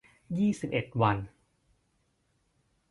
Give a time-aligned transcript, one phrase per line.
[0.37, 1.17] ยี่สิบเอ็ด วัน